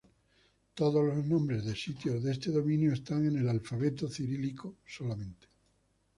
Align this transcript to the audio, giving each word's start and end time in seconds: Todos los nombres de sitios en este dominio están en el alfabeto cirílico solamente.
Todos 0.73 1.05
los 1.05 1.23
nombres 1.27 1.63
de 1.63 1.75
sitios 1.75 2.15
en 2.25 2.31
este 2.31 2.49
dominio 2.49 2.91
están 2.91 3.23
en 3.27 3.37
el 3.37 3.47
alfabeto 3.47 4.09
cirílico 4.09 4.77
solamente. 4.83 5.45